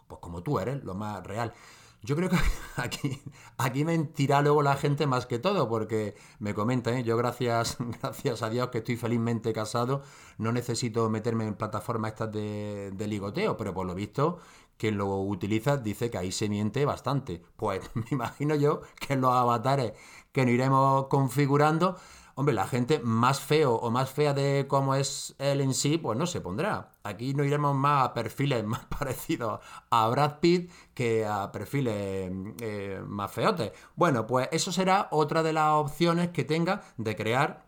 pues 0.08 0.22
como 0.22 0.44
tú 0.44 0.60
eres, 0.60 0.84
lo 0.84 0.94
más 0.94 1.25
real. 1.25 1.54
Yo 2.01 2.16
creo 2.16 2.30
que 2.30 2.38
aquí, 2.78 3.22
aquí 3.58 3.84
mentirá 3.84 4.42
luego 4.42 4.62
la 4.62 4.75
gente 4.75 5.06
más 5.08 5.25
que 5.25 5.39
todo, 5.39 5.68
porque 5.68 6.16
me 6.39 6.54
comentan, 6.54 6.96
¿eh? 6.96 7.04
yo 7.04 7.18
gracias, 7.18 7.78
gracias 8.01 8.42
a 8.42 8.50
Dios 8.50 8.70
que 8.70 8.80
estoy 8.80 8.96
felizmente 8.98 9.51
casado, 9.51 10.04
no 10.38 10.51
necesito 10.51 11.10
meterme 11.10 11.46
en 11.46 11.56
plataformas 11.56 12.13
estas 12.13 12.32
de, 12.32 12.92
de 12.94 13.08
ligoteo, 13.08 13.58
pero 13.58 13.74
por 13.74 13.86
lo 13.86 13.96
visto 13.96 14.39
quien 14.79 14.98
lo 14.98 15.17
utiliza 15.19 15.77
dice 15.77 16.09
que 16.09 16.17
ahí 16.17 16.31
se 16.31 16.50
miente 16.50 16.86
bastante. 16.86 17.43
Pues 17.55 17.81
me 17.93 18.05
imagino 18.12 18.55
yo 18.55 18.81
que 19.00 19.15
los 19.15 19.31
avatares 19.31 19.93
que 20.31 20.45
nos 20.45 20.53
iremos 20.53 21.07
configurando 21.07 21.98
Hombre, 22.39 22.55
la 22.55 22.67
gente 22.67 23.00
más 23.00 23.41
feo 23.41 23.75
o 23.75 23.91
más 23.91 24.09
fea 24.12 24.33
de 24.33 24.65
cómo 24.65 24.95
es 24.95 25.36
él 25.39 25.59
en 25.59 25.74
sí, 25.74 25.98
pues 25.98 26.17
no 26.17 26.25
se 26.25 26.39
pondrá. 26.39 26.93
Aquí 27.03 27.33
no 27.33 27.43
iremos 27.43 27.75
más 27.75 28.05
a 28.05 28.13
perfiles 28.13 28.63
más 28.65 28.86
parecidos 28.86 29.59
a 29.89 30.07
Brad 30.07 30.39
Pitt 30.39 30.71
que 30.93 31.25
a 31.25 31.51
perfiles 31.51 32.31
eh, 32.62 33.03
más 33.05 33.29
feotes. 33.29 33.74
Bueno, 33.98 34.25
pues 34.25 34.48
eso 34.53 34.71
será 34.71 35.09
otra 35.12 35.43
de 35.43 35.51
las 35.51 35.74
opciones 35.74 36.29
que 36.29 36.45
tenga 36.45 36.81
de 36.95 37.13
crear 37.17 37.65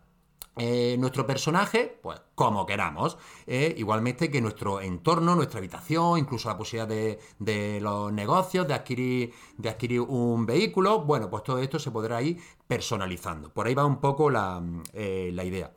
eh, 0.56 0.96
nuestro 0.98 1.26
personaje, 1.26 1.98
pues 2.02 2.20
como 2.34 2.66
queramos. 2.66 3.16
Eh, 3.46 3.74
igualmente 3.78 4.30
que 4.30 4.40
nuestro 4.42 4.80
entorno, 4.82 5.34
nuestra 5.34 5.58
habitación, 5.58 6.18
incluso 6.18 6.48
la 6.50 6.58
posibilidad 6.58 7.18
de, 7.38 7.80
los 7.80 8.12
negocios, 8.12 8.68
de 8.68 8.74
adquirir, 8.74 9.32
de 9.56 9.68
adquirir 9.70 10.00
un 10.00 10.44
vehículo. 10.44 11.00
Bueno, 11.00 11.30
pues 11.30 11.42
todo 11.42 11.58
esto 11.58 11.78
se 11.78 11.90
podrá 11.90 12.20
ir 12.20 12.38
personalizando. 12.66 13.50
Por 13.50 13.66
ahí 13.66 13.74
va 13.74 13.86
un 13.86 14.00
poco 14.00 14.28
la, 14.28 14.62
eh, 14.92 15.30
la 15.32 15.44
idea. 15.44 15.72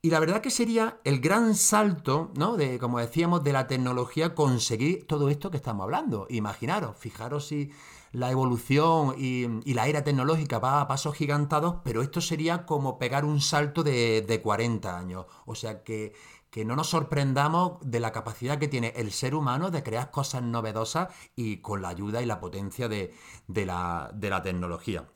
Y 0.00 0.10
la 0.10 0.20
verdad 0.20 0.40
que 0.40 0.50
sería 0.50 1.00
el 1.04 1.20
gran 1.20 1.54
salto, 1.56 2.30
¿no? 2.36 2.56
De, 2.56 2.78
como 2.78 3.00
decíamos, 3.00 3.42
de 3.42 3.52
la 3.52 3.66
tecnología 3.66 4.34
conseguir 4.34 5.06
todo 5.06 5.28
esto 5.28 5.50
que 5.50 5.56
estamos 5.56 5.82
hablando. 5.84 6.26
Imaginaros, 6.30 6.96
fijaros 6.96 7.48
si 7.48 7.72
la 8.12 8.30
evolución 8.30 9.14
y, 9.18 9.46
la 9.74 9.88
era 9.88 10.04
tecnológica 10.04 10.58
va 10.58 10.80
a 10.80 10.88
pasos 10.88 11.14
gigantados, 11.14 11.78
pero 11.84 12.02
esto 12.02 12.20
sería 12.20 12.64
como 12.64 12.98
pegar 12.98 13.24
un 13.24 13.40
salto 13.40 13.82
de, 13.82 14.40
40 14.42 14.98
años. 14.98 15.26
O 15.46 15.54
sea 15.54 15.82
que, 15.82 16.14
que 16.50 16.64
no 16.64 16.76
nos 16.76 16.88
sorprendamos 16.88 17.78
de 17.82 18.00
la 18.00 18.12
capacidad 18.12 18.58
que 18.58 18.68
tiene 18.68 18.92
el 18.96 19.12
ser 19.12 19.34
humano 19.34 19.70
de 19.70 19.82
crear 19.82 20.10
cosas 20.10 20.42
novedosas 20.42 21.08
y 21.36 21.58
con 21.58 21.82
la 21.82 21.88
ayuda 21.88 22.22
y 22.22 22.26
la 22.26 22.40
potencia 22.40 22.88
de, 22.88 23.14
la, 23.48 24.42
tecnología. 24.42 25.08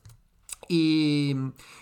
Y 0.68 1.34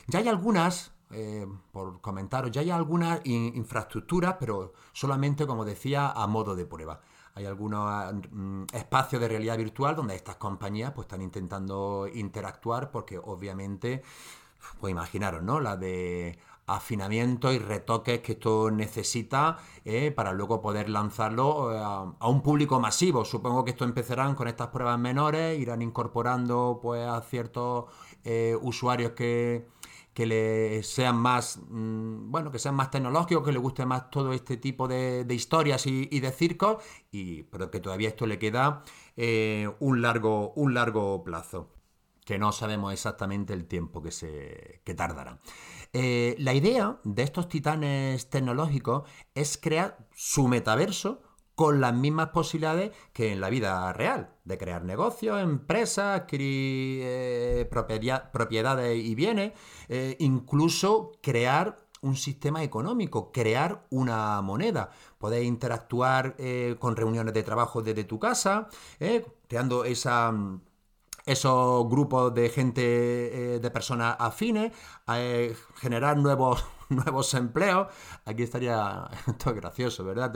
ya 0.06 0.20
hay 0.20 0.28
algunas, 0.28 0.92
eh, 1.12 1.44
por 1.72 2.00
comentaros, 2.00 2.52
ya 2.52 2.60
hay 2.60 2.70
algunas 2.70 3.20
infraestructuras, 3.24 4.36
pero 4.38 4.74
solamente, 4.92 5.44
como 5.44 5.64
decía, 5.64 6.10
a 6.10 6.26
modo 6.28 6.54
de 6.54 6.66
prueba. 6.66 7.00
Hay 7.34 7.46
algunos 7.46 8.14
mm, 8.30 8.64
espacios 8.72 9.20
de 9.20 9.28
realidad 9.28 9.56
virtual 9.56 9.96
donde 9.96 10.14
estas 10.14 10.36
compañías 10.36 10.92
pues, 10.92 11.06
están 11.06 11.22
intentando 11.22 12.06
interactuar 12.12 12.92
porque 12.92 13.18
obviamente, 13.18 14.02
pues 14.78 14.92
imaginaros, 14.92 15.42
¿no? 15.42 15.58
La 15.58 15.76
de 15.76 16.38
afinamiento 16.66 17.52
y 17.52 17.58
retoques 17.58 18.20
que 18.20 18.32
esto 18.32 18.70
necesita 18.70 19.58
eh, 19.84 20.12
para 20.12 20.32
luego 20.32 20.60
poder 20.62 20.88
lanzarlo 20.88 21.74
eh, 21.74 21.80
a, 21.80 22.28
un 22.28 22.40
público 22.40 22.78
masivo. 22.78 23.24
Supongo 23.24 23.64
que 23.64 23.72
esto 23.72 23.84
empezarán 23.84 24.36
con 24.36 24.46
estas 24.46 24.68
pruebas 24.68 24.98
menores, 24.98 25.58
irán 25.58 25.82
incorporando 25.82 26.78
pues 26.80 27.04
a 27.04 27.20
ciertos 27.22 27.86
usuarios 28.60 29.12
que, 29.12 29.66
que 30.14 30.26
le 30.26 30.82
sean 30.82 31.16
más, 31.16 31.58
mm, 31.68 32.30
bueno, 32.30 32.50
que 32.50 32.58
sean 32.58 32.74
más 32.74 32.90
tecnológicos, 32.90 33.44
que 33.44 33.52
le 33.52 33.58
guste 33.58 33.86
más 33.86 34.10
todo 34.10 34.32
este 34.32 34.56
tipo 34.56 34.88
de, 34.88 35.26
historias 35.30 35.86
y, 35.86 36.20
de 36.20 36.32
circos, 36.32 36.82
y, 37.10 37.44
pero 37.44 37.70
que 37.70 37.80
todavía 37.80 38.08
esto 38.08 38.26
le 38.26 38.38
queda 38.38 38.82
eh, 39.16 39.70
un, 39.80 40.02
largo, 40.02 40.52
un 40.54 40.74
largo 40.74 41.22
plazo 41.24 41.70
que 42.24 42.38
no 42.38 42.52
sabemos 42.52 42.92
exactamente 42.92 43.52
el 43.52 43.66
tiempo 43.66 44.02
que 44.02 44.12
se 44.12 44.82
que 44.84 44.94
tardará. 44.94 45.38
Eh, 45.92 46.36
la 46.38 46.54
idea 46.54 47.00
de 47.02 47.22
estos 47.24 47.48
titanes 47.48 48.30
tecnológicos 48.30 49.08
es 49.34 49.58
crear 49.58 50.06
su 50.14 50.46
metaverso 50.46 51.22
con 51.60 51.78
las 51.78 51.92
mismas 51.92 52.30
posibilidades 52.30 52.90
que 53.12 53.34
en 53.34 53.40
la 53.42 53.50
vida 53.50 53.92
real, 53.92 54.30
de 54.46 54.56
crear 54.56 54.82
negocios, 54.82 55.42
empresas, 55.42 56.22
adquirir 56.22 57.02
eh, 57.04 57.70
propiedades 58.32 58.96
y 58.96 59.14
bienes, 59.14 59.52
eh, 59.90 60.16
incluso 60.20 61.12
crear 61.22 61.76
un 62.00 62.16
sistema 62.16 62.62
económico, 62.62 63.30
crear 63.30 63.84
una 63.90 64.40
moneda. 64.40 64.88
Poder 65.18 65.42
interactuar 65.42 66.34
eh, 66.38 66.76
con 66.78 66.96
reuniones 66.96 67.34
de 67.34 67.42
trabajo 67.42 67.82
desde 67.82 68.04
tu 68.04 68.18
casa, 68.18 68.70
creando 69.46 69.84
esos 69.84 71.90
grupos 71.90 72.34
de 72.34 72.48
gente, 72.48 73.60
de 73.60 73.70
personas 73.70 74.16
afines, 74.18 74.72
generar 75.74 76.16
nuevos, 76.16 76.64
nuevos 76.88 77.34
empleos. 77.34 77.88
Aquí 78.24 78.44
estaría, 78.44 79.10
esto 79.26 79.50
es 79.50 79.56
gracioso, 79.56 80.04
¿verdad? 80.04 80.32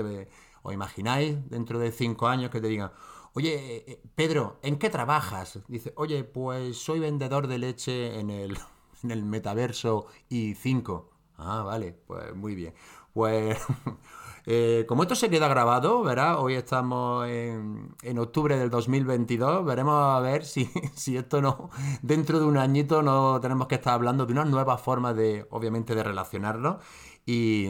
¿Os 0.65 0.73
imagináis 0.73 1.37
dentro 1.51 1.79
de 1.79 1.93
cinco 1.93 2.27
años 2.27 2.51
que 2.51 2.59
te 2.59 2.69
digan, 2.69 2.91
oye, 3.35 3.55
eh, 3.55 3.85
eh, 3.87 4.03
Pedro, 4.15 4.59
¿en 4.63 4.79
qué 4.79 4.89
trabajas? 4.89 5.59
Dice, 5.69 5.93
oye, 5.95 6.25
pues 6.25 6.79
soy 6.79 7.01
vendedor 7.01 7.49
de 7.49 7.59
leche 7.59 8.19
en 8.19 8.31
el, 8.31 8.57
en 9.03 9.11
el 9.11 9.25
metaverso 9.25 10.07
i5. 10.31 11.05
Ah, 11.37 11.63
vale, 11.63 11.93
pues 11.93 12.35
muy 12.35 12.55
bien. 12.55 12.73
Pues 13.13 13.59
eh, 14.47 14.87
como 14.89 15.03
esto 15.03 15.15
se 15.15 15.29
queda 15.29 15.49
grabado, 15.49 16.03
¿verdad? 16.03 16.41
Hoy 16.41 16.55
estamos 16.55 17.29
en, 17.29 17.95
en, 18.01 18.19
octubre 18.19 18.57
del 18.57 18.71
2022, 18.71 19.67
veremos 19.67 20.03
a 20.03 20.21
ver 20.21 20.47
si, 20.47 20.71
si 20.95 21.19
esto 21.19 21.43
no, 21.43 21.69
dentro 22.01 22.41
de 22.41 22.47
un 22.47 22.57
añito 22.57 23.03
no 23.03 23.39
tenemos 23.39 23.69
que 23.69 23.75
estar 23.75 23.93
hablando 23.93 24.25
de 24.25 24.33
una 24.33 24.47
nueva 24.47 24.79
forma 24.79 25.13
de, 25.13 25.47
obviamente, 25.51 25.95
de 25.95 26.05
relacionarnos 26.05 26.83
y 27.27 27.69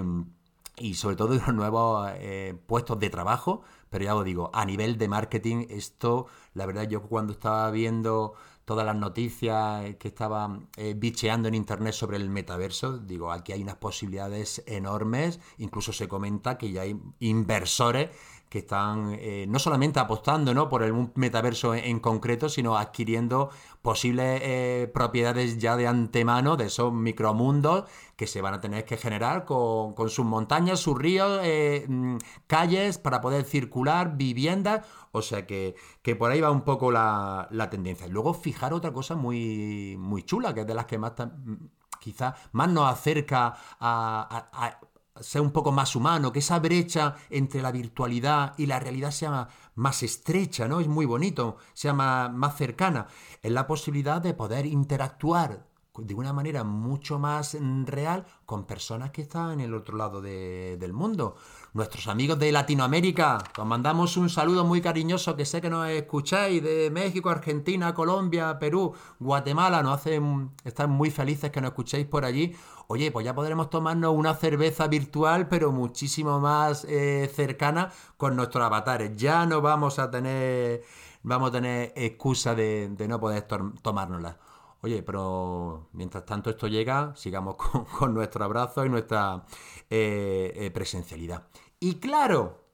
y 0.77 0.95
sobre 0.95 1.17
todo 1.17 1.35
de 1.35 1.39
los 1.39 1.55
nuevos 1.55 2.11
eh, 2.17 2.55
puestos 2.67 2.99
de 2.99 3.11
trabajo, 3.11 3.63
pero 3.91 4.05
ya 4.05 4.15
os 4.15 4.25
digo, 4.25 4.51
a 4.53 4.65
nivel 4.65 4.99
de 4.99 5.09
marketing, 5.09 5.67
esto, 5.71 6.27
la 6.55 6.67
verdad, 6.67 6.89
yo 6.89 7.03
cuando 7.03 7.33
estaba 7.33 7.71
viendo 7.71 8.35
todas 8.65 8.87
las 8.87 8.97
noticias 8.97 9.95
que 9.97 10.09
estaban 10.09 10.69
eh, 10.77 10.95
bicheando 10.97 11.49
en 11.49 11.55
internet 11.55 11.93
sobre 11.93 12.17
el 12.17 12.31
metaverso, 12.31 12.99
digo, 12.99 13.31
aquí 13.31 13.53
hay 13.53 13.63
unas 13.63 13.77
posibilidades 13.77 14.63
enormes, 14.67 15.39
incluso 15.59 15.93
se 15.93 16.09
comenta 16.09 16.59
que 16.59 16.73
ya 16.73 16.83
hay 16.83 16.99
inversores 17.21 18.11
que 18.49 18.59
están 18.61 19.17
eh, 19.19 19.47
no 19.49 19.59
solamente 19.59 19.99
apostando 19.99 20.55
¿no? 20.55 20.69
por 20.69 20.83
el 20.83 21.11
metaverso 21.15 21.75
en, 21.75 21.99
concreto, 21.99 22.49
sino 22.49 22.77
adquiriendo 22.77 23.51
posibles 23.83 24.41
eh, 24.45 24.91
propiedades 24.95 25.59
ya 25.59 25.77
de 25.77 25.87
antemano 25.87 26.57
de 26.57 26.67
esos 26.67 26.93
micromundos 26.93 27.85
que 28.17 28.27
se 28.27 28.41
van 28.41 28.55
a 28.55 28.61
tener 28.61 28.85
que 28.85 28.97
generar 28.97 29.45
con, 29.45 29.95
sus 30.09 30.25
montañas, 30.25 30.79
sus 30.79 30.97
ríos, 30.97 31.41
eh, 31.43 31.85
mm, 31.89 32.19
calles 32.47 32.99
para 32.99 33.21
poder 33.21 33.45
circular, 33.45 34.17
viviendas. 34.17 34.87
O 35.11 35.21
sea 35.21 35.47
que, 35.47 35.75
por 36.19 36.31
ahí 36.31 36.41
va 36.41 36.51
un 36.51 36.63
poco 36.63 36.93
la, 36.93 37.49
tendencia. 37.71 38.07
Luego 38.07 38.35
fijar 38.35 38.73
otra 38.73 38.93
cosa 38.93 39.17
muy, 39.17 39.97
muy 39.99 40.23
chula, 40.23 40.55
que 40.55 40.61
es 40.61 40.67
de 40.67 40.75
las 40.75 40.87
que 40.87 40.99
más 40.99 41.13
mm, 41.19 41.55
quizás 41.99 42.35
más 42.53 42.69
nos 42.69 42.89
acerca 42.89 43.55
a 43.81 44.79
sea 45.21 45.43
un 45.43 45.53
poco 45.53 45.73
más 45.73 45.95
humano, 45.95 46.33
que 46.33 46.41
esa 46.41 46.59
brecha 46.59 47.15
entre 47.31 47.63
la 47.63 47.73
virtualidad 47.73 48.55
y 48.59 48.67
la 48.67 48.81
realidad 48.81 49.11
sea 49.11 49.49
más 49.77 50.03
estrecha, 50.03 50.67
¿no? 50.69 50.81
Es 50.81 50.89
muy 50.89 51.07
bonito, 51.07 51.57
sea 51.73 51.93
más, 51.93 52.33
más 52.33 52.57
cercana. 52.57 53.07
Es 53.43 53.53
la 53.53 53.67
posibilidad 53.67 54.21
de 54.21 54.35
poder 54.35 54.67
interactuar 54.67 55.67
de 55.97 56.15
una 56.15 56.33
manera 56.33 56.65
mucho 56.65 57.21
más 57.21 57.57
real 57.85 58.27
con 58.47 58.65
personas 58.65 59.11
que 59.13 59.23
están 59.23 59.53
en 59.53 59.61
el 59.61 59.75
otro 59.75 59.97
lado 59.97 60.21
del 60.21 60.93
mundo. 60.93 61.37
Nuestros 61.73 62.09
amigos 62.09 62.39
de 62.41 62.51
Latinoamérica, 62.51 63.39
os 63.57 63.67
mandamos 63.67 64.17
un 64.17 64.29
saludo 64.29 64.65
muy 64.65 64.81
cariñoso 64.81 65.37
que 65.37 65.45
sé 65.45 65.61
que 65.61 65.71
nos 65.71 65.89
escucháis 65.89 66.63
de 66.63 66.91
México, 66.91 67.31
Argentina, 67.31 67.95
Colombia, 67.95 68.59
Perú, 68.59 68.93
Guatemala, 69.21 69.83
nos 69.83 69.95
hacen 69.95 70.51
estar 70.65 70.89
muy 70.89 71.13
felices 71.13 71.53
que 71.53 71.61
nos 71.61 71.71
escuchéis 71.71 72.07
por 72.07 72.25
allí. 72.25 72.57
Oye, 72.87 73.11
pues 73.11 73.25
ya 73.25 73.35
podremos 73.35 73.71
tomarnos 73.71 74.15
una 74.15 74.35
cerveza 74.35 74.89
virtual, 74.89 75.49
pero 75.49 75.73
muchísimo 75.73 76.39
más 76.39 76.85
eh, 76.85 77.31
cercana 77.35 77.91
con 78.17 78.37
nuestros 78.37 78.65
avatares. 78.65 79.17
Ya 79.17 79.47
no 79.47 79.63
vamos 79.63 79.99
a 79.99 80.11
tener, 80.11 80.83
vamos 81.23 81.49
a 81.49 81.53
tener 81.53 81.93
excusa 81.97 82.55
de, 82.55 82.95
no 83.09 83.19
poder 83.19 83.47
tomárnosla. 83.83 84.39
Oye, 84.83 85.03
pero 85.03 85.89
mientras 85.93 86.27
tanto 86.27 86.51
esto 86.51 86.69
llega, 86.69 87.15
sigamos 87.17 87.57
con, 87.99 88.13
nuestro 88.13 88.45
abrazo 88.45 88.85
y 88.85 88.91
nuestra 88.91 89.47
eh, 89.89 90.53
eh, 90.55 90.71
presencialidad. 90.71 91.49
Y 91.81 91.95
claro, 91.95 92.65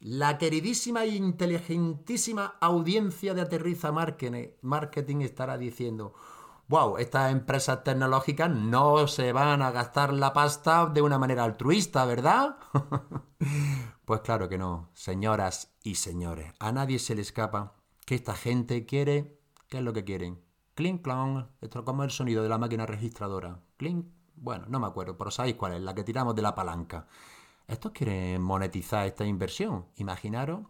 la 0.00 0.38
queridísima 0.38 1.02
e 1.04 1.08
inteligentísima 1.08 2.56
audiencia 2.60 3.34
de 3.34 3.40
Aterriza 3.40 3.90
Marketing 3.90 5.22
estará 5.22 5.58
diciendo, 5.58 6.14
wow, 6.68 6.98
estas 6.98 7.32
empresas 7.32 7.82
tecnológicas 7.82 8.50
no 8.50 9.06
se 9.08 9.32
van 9.32 9.62
a 9.62 9.70
gastar 9.70 10.12
la 10.12 10.32
pasta 10.32 10.86
de 10.86 11.02
una 11.02 11.18
manera 11.18 11.44
altruista, 11.44 12.04
¿verdad? 12.04 12.56
pues 14.04 14.20
claro 14.20 14.48
que 14.48 14.58
no, 14.58 14.90
señoras 14.92 15.74
y 15.82 15.94
señores, 15.96 16.52
a 16.58 16.70
nadie 16.72 16.98
se 16.98 17.14
le 17.14 17.22
escapa 17.22 17.74
que 18.04 18.14
esta 18.14 18.34
gente 18.34 18.84
quiere, 18.86 19.40
¿qué 19.68 19.78
es 19.78 19.82
lo 19.82 19.92
que 19.92 20.04
quieren? 20.04 20.42
Clink, 20.74 21.02
clon, 21.02 21.50
esto 21.60 21.84
como 21.84 22.04
el 22.04 22.10
sonido 22.10 22.42
de 22.42 22.48
la 22.48 22.58
máquina 22.58 22.86
registradora. 22.86 23.60
Clink, 23.78 24.06
bueno, 24.36 24.66
no 24.68 24.78
me 24.78 24.86
acuerdo, 24.86 25.16
pero 25.18 25.30
sabéis 25.30 25.56
cuál 25.56 25.74
es, 25.74 25.80
la 25.80 25.94
que 25.94 26.04
tiramos 26.04 26.36
de 26.36 26.42
la 26.42 26.54
palanca. 26.54 27.06
Estos 27.66 27.92
quieren 27.92 28.40
monetizar 28.40 29.06
esta 29.06 29.24
inversión. 29.26 29.86
Imaginaros 29.96 30.60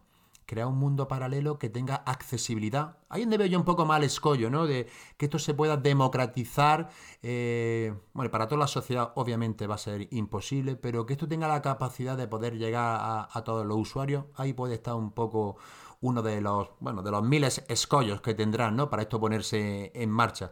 crear 0.49 0.67
un 0.67 0.79
mundo 0.79 1.07
paralelo 1.07 1.59
que 1.59 1.69
tenga 1.69 1.97
accesibilidad. 2.07 2.97
Ahí 3.07 3.21
donde 3.21 3.37
veo 3.37 3.45
yo 3.45 3.59
un 3.59 3.65
poco 3.65 3.85
mal 3.85 4.03
escollo, 4.03 4.49
¿no? 4.49 4.65
De 4.65 4.87
que 5.15 5.25
esto 5.25 5.37
se 5.37 5.53
pueda 5.53 5.77
democratizar. 5.77 6.89
Eh, 7.21 7.93
bueno, 8.13 8.31
para 8.31 8.47
toda 8.47 8.61
la 8.61 8.67
sociedad 8.67 9.11
obviamente 9.15 9.67
va 9.67 9.75
a 9.75 9.77
ser 9.77 10.07
imposible, 10.11 10.75
pero 10.75 11.05
que 11.05 11.13
esto 11.13 11.27
tenga 11.27 11.47
la 11.47 11.61
capacidad 11.61 12.17
de 12.17 12.27
poder 12.27 12.57
llegar 12.57 13.27
a, 13.31 13.43
todos 13.43 13.63
los 13.63 13.77
usuarios. 13.77 14.25
Ahí 14.35 14.53
puede 14.53 14.73
estar 14.73 14.95
un 14.95 15.11
poco 15.11 15.57
uno 16.01 16.23
de 16.23 16.41
los, 16.41 16.69
bueno, 16.79 17.03
de 17.03 17.11
los 17.11 17.21
miles 17.21 17.63
escollos 17.67 18.21
que 18.21 18.33
tendrán, 18.33 18.75
¿no? 18.75 18.89
Para 18.89 19.03
esto 19.03 19.19
ponerse 19.19 19.91
en 19.93 20.09
marcha. 20.09 20.51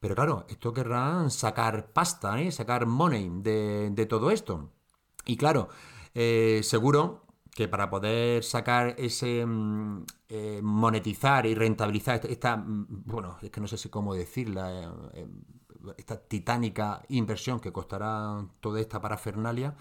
Pero 0.00 0.16
claro, 0.16 0.44
esto 0.48 0.72
querrán 0.72 1.30
sacar 1.30 1.92
pasta, 1.92 2.40
¿eh? 2.40 2.50
sacar 2.50 2.86
money 2.86 3.30
de, 3.32 4.06
todo 4.08 4.32
esto. 4.32 4.70
Y 5.24 5.36
claro, 5.36 5.68
eh, 6.14 6.62
seguro 6.64 7.29
que 7.54 7.68
para 7.68 7.90
poder 7.90 8.44
sacar 8.44 8.94
ese 8.98 9.44
mm, 9.44 10.04
eh, 10.28 10.60
monetizar 10.62 11.46
y 11.46 11.54
rentabilizar 11.54 12.20
esta, 12.26 12.56
mm, 12.56 12.86
bueno, 13.06 13.36
es 13.42 13.50
que 13.50 13.60
no 13.60 13.68
sé 13.68 13.76
si 13.76 13.88
cómo 13.88 14.14
decirla, 14.14 14.92
eh, 15.14 15.26
esta 15.96 16.16
titánica 16.20 17.02
inversión 17.08 17.60
que 17.60 17.72
costará 17.72 18.44
toda 18.60 18.80
esta 18.80 19.00
parafernalia, 19.00 19.74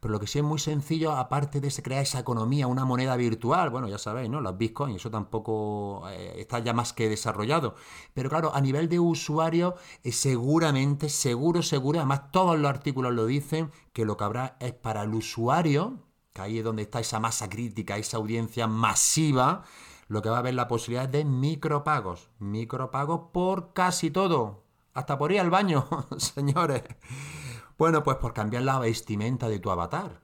pero 0.00 0.12
lo 0.12 0.20
que 0.20 0.26
sí 0.26 0.38
es 0.38 0.44
muy 0.44 0.58
sencillo, 0.58 1.12
aparte 1.12 1.60
de 1.60 1.70
crear 1.82 2.02
esa 2.02 2.18
economía, 2.18 2.66
una 2.66 2.84
moneda 2.84 3.16
virtual, 3.16 3.70
bueno, 3.70 3.88
ya 3.88 3.98
sabéis, 3.98 4.28
¿no? 4.28 4.40
Los 4.40 4.58
bitcoins, 4.58 4.96
eso 4.96 5.10
tampoco 5.10 6.08
eh, 6.10 6.34
está 6.38 6.58
ya 6.58 6.72
más 6.72 6.92
que 6.92 7.08
desarrollado. 7.08 7.74
Pero 8.12 8.28
claro, 8.28 8.54
a 8.54 8.60
nivel 8.60 8.88
de 8.88 9.00
usuario, 9.00 9.76
eh, 10.02 10.12
seguramente, 10.12 11.08
seguro, 11.08 11.62
seguro, 11.62 12.00
además 12.00 12.30
todos 12.32 12.58
los 12.58 12.68
artículos 12.68 13.14
lo 13.14 13.26
dicen, 13.26 13.70
que 13.92 14.04
lo 14.04 14.16
que 14.16 14.24
habrá 14.24 14.56
es 14.60 14.72
para 14.72 15.04
el 15.04 15.14
usuario, 15.14 15.98
que 16.34 16.42
ahí 16.42 16.58
es 16.58 16.64
donde 16.64 16.82
está 16.82 16.98
esa 16.98 17.20
masa 17.20 17.48
crítica, 17.48 17.96
esa 17.96 18.16
audiencia 18.16 18.66
masiva, 18.66 19.62
lo 20.08 20.20
que 20.20 20.28
va 20.28 20.36
a 20.36 20.38
haber 20.40 20.54
la 20.54 20.66
posibilidad 20.66 21.08
de 21.08 21.24
micropagos. 21.24 22.28
Micropagos 22.40 23.30
por 23.32 23.72
casi 23.72 24.10
todo. 24.10 24.64
Hasta 24.94 25.16
por 25.16 25.30
ir 25.30 25.40
al 25.40 25.50
baño, 25.50 25.88
señores. 26.18 26.82
Bueno, 27.78 28.02
pues 28.02 28.16
por 28.16 28.34
cambiar 28.34 28.64
la 28.64 28.80
vestimenta 28.80 29.48
de 29.48 29.60
tu 29.60 29.70
avatar. 29.70 30.22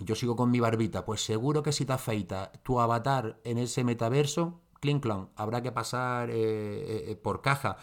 Yo 0.00 0.16
sigo 0.16 0.34
con 0.34 0.50
mi 0.50 0.58
barbita, 0.58 1.04
pues 1.04 1.24
seguro 1.24 1.62
que 1.62 1.72
si 1.72 1.84
te 1.84 1.92
afeitas 1.92 2.50
tu 2.64 2.80
avatar 2.80 3.40
en 3.44 3.58
ese 3.58 3.84
metaverso, 3.84 4.60
clink 4.80 5.06
habrá 5.36 5.62
que 5.62 5.72
pasar 5.72 6.30
eh, 6.30 6.34
eh, 6.34 7.04
eh, 7.08 7.16
por 7.16 7.40
caja 7.42 7.76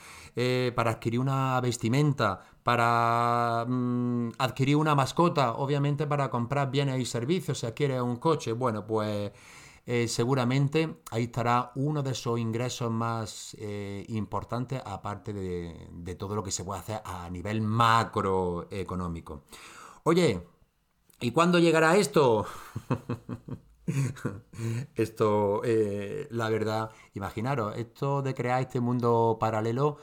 para 0.76 0.92
adquirir 0.92 1.20
una 1.20 1.60
vestimenta, 1.62 2.42
para 2.68 3.64
mm, 3.66 4.32
adquirir 4.40 4.76
una 4.76 4.94
mascota, 4.94 5.54
obviamente 5.54 6.06
para 6.06 6.30
comprar 6.30 6.70
bienes 6.70 7.00
y 7.00 7.06
servicios, 7.06 7.60
si 7.60 7.66
adquieres 7.66 8.02
un 8.02 8.18
coche, 8.18 8.52
bueno, 8.52 8.86
pues 8.86 9.32
seguramente 10.08 10.98
ahí 11.12 11.24
estará 11.24 11.72
uno 11.76 12.04
de 12.04 12.12
esos 12.12 12.38
ingresos 12.38 12.92
más 12.92 13.56
importantes, 14.10 14.82
aparte 14.84 15.32
de, 15.32 15.88
de, 15.94 16.16
todo 16.16 16.36
lo 16.36 16.44
que 16.44 16.52
se 16.52 16.66
puede 16.66 16.82
hacer 16.82 17.02
a 17.06 17.30
nivel 17.30 17.62
macroeconómico. 17.62 19.44
Oye, 20.04 20.42
¿y 21.22 21.32
cuándo 21.32 21.60
llegará 21.60 21.96
esto? 21.96 22.48
esto, 24.96 25.62
eh, 25.64 26.28
la 26.32 26.50
verdad, 26.50 26.92
imaginaros, 27.14 27.78
esto 27.78 28.22
de 28.22 28.34
crear 28.34 28.62
este 28.62 28.80
mundo 28.80 29.38
paralelo, 29.40 29.98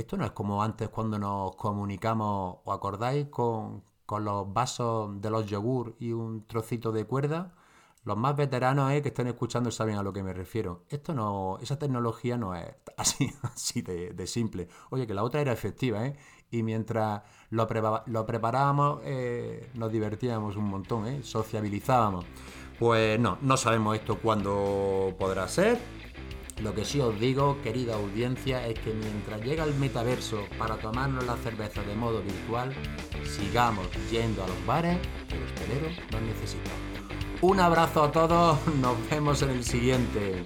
esto 0.00 0.16
no 0.16 0.24
es 0.24 0.32
como 0.32 0.62
antes 0.62 0.88
cuando 0.88 1.18
nos 1.18 1.56
comunicamos, 1.56 2.58
¿os 2.64 2.74
acordáis? 2.74 3.26
Con, 3.28 3.82
con 4.06 4.24
los 4.24 4.52
vasos 4.52 5.20
de 5.20 5.30
los 5.30 5.46
yogur 5.46 5.96
y 6.00 6.12
un 6.12 6.46
trocito 6.46 6.90
de 6.92 7.04
cuerda. 7.04 7.54
Los 8.04 8.16
más 8.16 8.34
veteranos 8.34 8.90
eh, 8.92 9.02
que 9.02 9.08
estén 9.08 9.26
escuchando 9.26 9.70
saben 9.70 9.96
a 9.96 10.02
lo 10.02 10.12
que 10.12 10.22
me 10.22 10.32
refiero. 10.32 10.84
Esto 10.88 11.14
no, 11.14 11.58
esa 11.60 11.78
tecnología 11.78 12.38
no 12.38 12.54
es 12.54 12.66
así, 12.96 13.30
así 13.42 13.82
de, 13.82 14.26
simple. 14.26 14.68
Oye, 14.90 15.06
que 15.06 15.14
la 15.14 15.22
otra 15.22 15.40
era 15.40 15.52
efectiva, 15.52 16.06
¿eh? 16.06 16.16
Y 16.50 16.62
mientras 16.62 17.22
lo, 17.50 17.68
lo 18.06 18.26
preparábamos, 18.26 19.00
eh, 19.04 19.70
nos 19.74 19.92
divertíamos 19.92 20.56
un 20.56 20.64
montón, 20.64 21.06
¿eh? 21.06 21.22
Sociabilizábamos. 21.22 22.24
Pues 22.78 23.20
no, 23.20 23.38
no 23.42 23.56
sabemos 23.56 23.96
esto 23.96 24.18
cuándo 24.18 25.14
podrá 25.18 25.46
ser. 25.46 25.99
Lo 26.62 26.74
que 26.74 26.84
sí 26.84 27.00
os 27.00 27.18
digo, 27.18 27.56
querida 27.62 27.94
audiencia, 27.94 28.66
es 28.66 28.78
que 28.80 28.92
mientras 28.92 29.42
llega 29.42 29.64
el 29.64 29.74
metaverso 29.74 30.44
para 30.58 30.76
tomarnos 30.76 31.24
la 31.24 31.36
cerveza 31.36 31.82
de 31.82 31.94
modo 31.94 32.22
virtual, 32.22 32.74
sigamos 33.24 33.86
yendo 34.10 34.44
a 34.44 34.46
los 34.46 34.66
bares 34.66 34.98
que 35.28 35.38
los 35.38 35.54
teleros 35.54 35.92
nos 36.12 36.22
necesitan. 36.22 36.74
Un 37.40 37.60
abrazo 37.60 38.04
a 38.04 38.12
todos, 38.12 38.58
nos 38.80 38.96
vemos 39.08 39.40
en 39.40 39.50
el 39.50 39.64
siguiente. 39.64 40.44